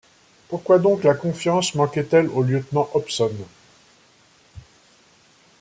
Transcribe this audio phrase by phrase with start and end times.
[0.47, 3.29] Pourquoi donc la confiance manquait-elle au lieutenant Hobson?